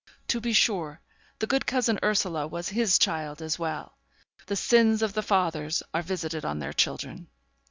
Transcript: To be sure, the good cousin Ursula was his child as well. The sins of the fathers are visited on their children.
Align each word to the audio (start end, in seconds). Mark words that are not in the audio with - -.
To 0.29 0.41
be 0.41 0.51
sure, 0.51 0.99
the 1.37 1.45
good 1.45 1.67
cousin 1.67 1.99
Ursula 2.01 2.47
was 2.47 2.69
his 2.69 2.97
child 2.97 3.39
as 3.39 3.59
well. 3.59 3.99
The 4.47 4.55
sins 4.55 5.03
of 5.03 5.13
the 5.13 5.21
fathers 5.21 5.83
are 5.93 6.01
visited 6.01 6.43
on 6.43 6.57
their 6.57 6.73
children. 6.73 7.27